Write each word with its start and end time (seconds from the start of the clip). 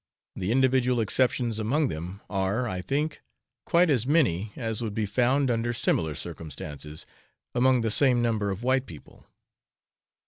The 0.35 0.51
individual 0.51 0.99
exceptions 0.99 1.59
among 1.59 1.89
them 1.89 2.21
are, 2.27 2.67
I 2.67 2.81
think, 2.81 3.21
quite 3.67 3.91
as 3.91 4.07
many 4.07 4.51
as 4.55 4.81
would 4.81 4.95
be 4.95 5.05
found 5.05 5.51
under 5.51 5.73
similar 5.73 6.15
circumstances, 6.15 7.05
among 7.53 7.81
the 7.81 7.91
same 7.91 8.19
number 8.19 8.49
of 8.49 8.63
white 8.63 8.87
people. 8.87 9.27